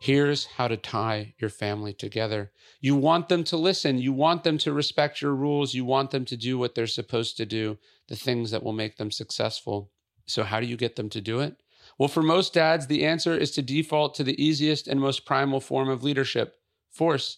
Here's 0.00 0.46
how 0.46 0.66
to 0.66 0.78
tie 0.78 1.34
your 1.38 1.50
family 1.50 1.92
together. 1.92 2.52
You 2.80 2.96
want 2.96 3.28
them 3.28 3.44
to 3.44 3.58
listen. 3.58 3.98
You 3.98 4.14
want 4.14 4.44
them 4.44 4.56
to 4.58 4.72
respect 4.72 5.20
your 5.20 5.34
rules. 5.34 5.74
You 5.74 5.84
want 5.84 6.10
them 6.10 6.24
to 6.24 6.38
do 6.38 6.56
what 6.56 6.74
they're 6.74 6.86
supposed 6.86 7.36
to 7.36 7.44
do, 7.44 7.76
the 8.08 8.16
things 8.16 8.50
that 8.50 8.62
will 8.62 8.72
make 8.72 8.96
them 8.96 9.10
successful. 9.10 9.92
So, 10.26 10.42
how 10.42 10.58
do 10.58 10.66
you 10.66 10.78
get 10.78 10.96
them 10.96 11.10
to 11.10 11.20
do 11.20 11.40
it? 11.40 11.56
Well, 11.98 12.08
for 12.08 12.22
most 12.22 12.54
dads, 12.54 12.86
the 12.86 13.04
answer 13.04 13.36
is 13.36 13.50
to 13.52 13.62
default 13.62 14.14
to 14.14 14.24
the 14.24 14.42
easiest 14.42 14.88
and 14.88 14.98
most 14.98 15.26
primal 15.26 15.60
form 15.60 15.90
of 15.90 16.02
leadership 16.02 16.54
force. 16.90 17.36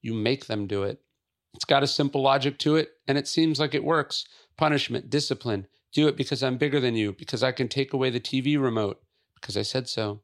You 0.00 0.14
make 0.14 0.46
them 0.46 0.68
do 0.68 0.84
it. 0.84 1.00
It's 1.54 1.64
got 1.64 1.82
a 1.82 1.88
simple 1.88 2.22
logic 2.22 2.58
to 2.60 2.76
it, 2.76 2.90
and 3.08 3.18
it 3.18 3.26
seems 3.26 3.58
like 3.58 3.74
it 3.74 3.82
works. 3.82 4.24
Punishment, 4.56 5.10
discipline. 5.10 5.66
Do 5.92 6.06
it 6.06 6.16
because 6.16 6.44
I'm 6.44 6.58
bigger 6.58 6.78
than 6.78 6.94
you, 6.94 7.12
because 7.12 7.42
I 7.42 7.50
can 7.50 7.66
take 7.66 7.92
away 7.92 8.10
the 8.10 8.20
TV 8.20 8.60
remote, 8.60 9.00
because 9.34 9.56
I 9.56 9.62
said 9.62 9.88
so. 9.88 10.20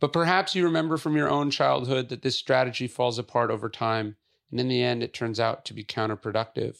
But 0.00 0.12
perhaps 0.14 0.54
you 0.54 0.64
remember 0.64 0.96
from 0.96 1.16
your 1.16 1.28
own 1.28 1.50
childhood 1.50 2.08
that 2.08 2.22
this 2.22 2.36
strategy 2.36 2.88
falls 2.88 3.18
apart 3.18 3.50
over 3.50 3.68
time, 3.68 4.16
and 4.50 4.58
in 4.58 4.68
the 4.68 4.82
end, 4.82 5.02
it 5.02 5.12
turns 5.12 5.38
out 5.38 5.64
to 5.66 5.74
be 5.74 5.84
counterproductive. 5.84 6.78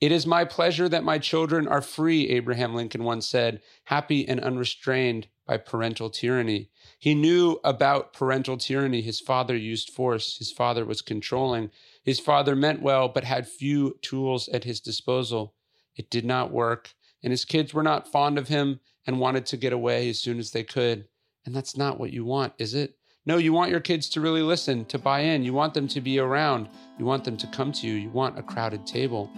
It 0.00 0.12
is 0.12 0.26
my 0.26 0.44
pleasure 0.44 0.88
that 0.88 1.04
my 1.04 1.18
children 1.18 1.66
are 1.68 1.82
free, 1.82 2.28
Abraham 2.28 2.74
Lincoln 2.74 3.04
once 3.04 3.28
said, 3.28 3.60
happy 3.84 4.26
and 4.26 4.40
unrestrained 4.40 5.26
by 5.44 5.56
parental 5.56 6.08
tyranny. 6.08 6.70
He 6.98 7.14
knew 7.14 7.58
about 7.64 8.12
parental 8.12 8.56
tyranny. 8.56 9.02
His 9.02 9.20
father 9.20 9.56
used 9.56 9.90
force, 9.90 10.38
his 10.38 10.52
father 10.52 10.84
was 10.84 11.02
controlling. 11.02 11.70
His 12.04 12.20
father 12.20 12.54
meant 12.54 12.80
well, 12.80 13.08
but 13.08 13.24
had 13.24 13.48
few 13.48 13.98
tools 14.00 14.48
at 14.48 14.64
his 14.64 14.80
disposal. 14.80 15.54
It 15.96 16.10
did 16.10 16.24
not 16.24 16.52
work, 16.52 16.94
and 17.22 17.32
his 17.32 17.44
kids 17.44 17.74
were 17.74 17.82
not 17.82 18.10
fond 18.10 18.38
of 18.38 18.48
him 18.48 18.80
and 19.04 19.18
wanted 19.18 19.46
to 19.46 19.56
get 19.56 19.72
away 19.72 20.08
as 20.08 20.20
soon 20.20 20.38
as 20.38 20.52
they 20.52 20.62
could. 20.62 21.08
And 21.48 21.56
that's 21.56 21.78
not 21.78 21.98
what 21.98 22.12
you 22.12 22.26
want, 22.26 22.52
is 22.58 22.74
it? 22.74 22.98
No, 23.24 23.38
you 23.38 23.54
want 23.54 23.70
your 23.70 23.80
kids 23.80 24.10
to 24.10 24.20
really 24.20 24.42
listen, 24.42 24.84
to 24.84 24.98
buy 24.98 25.20
in. 25.20 25.42
You 25.42 25.54
want 25.54 25.72
them 25.72 25.88
to 25.88 26.02
be 26.02 26.18
around. 26.18 26.68
You 26.98 27.06
want 27.06 27.24
them 27.24 27.38
to 27.38 27.46
come 27.46 27.72
to 27.72 27.86
you. 27.86 27.94
You 27.94 28.10
want 28.10 28.38
a 28.38 28.42
crowded 28.42 28.86
table. 28.86 29.30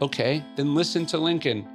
Okay, 0.00 0.42
then 0.56 0.74
listen 0.74 1.04
to 1.04 1.18
Lincoln, 1.18 1.68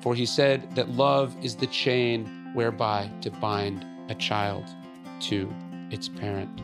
for 0.00 0.14
he 0.14 0.24
said 0.24 0.74
that 0.74 0.88
love 0.88 1.36
is 1.44 1.54
the 1.54 1.66
chain 1.66 2.50
whereby 2.54 3.10
to 3.20 3.30
bind 3.30 3.84
a 4.08 4.14
child 4.14 4.64
to 5.20 5.54
its 5.90 6.08
parent. 6.08 6.62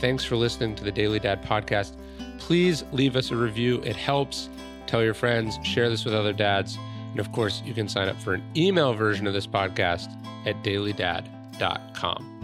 Thanks 0.00 0.24
for 0.24 0.36
listening 0.36 0.74
to 0.76 0.82
the 0.84 0.92
Daily 0.92 1.18
Dad 1.18 1.42
podcast. 1.42 1.94
Please 2.38 2.84
leave 2.90 3.16
us 3.16 3.32
a 3.32 3.36
review, 3.36 3.82
it 3.84 3.96
helps. 3.96 4.48
Tell 4.86 5.04
your 5.04 5.12
friends, 5.12 5.58
share 5.62 5.90
this 5.90 6.06
with 6.06 6.14
other 6.14 6.32
dads. 6.32 6.78
And 7.10 7.20
of 7.20 7.32
course, 7.32 7.62
you 7.64 7.74
can 7.74 7.88
sign 7.88 8.08
up 8.08 8.20
for 8.20 8.34
an 8.34 8.42
email 8.56 8.94
version 8.94 9.26
of 9.26 9.32
this 9.32 9.46
podcast 9.46 10.08
at 10.46 10.62
dailydad.com. 10.62 12.34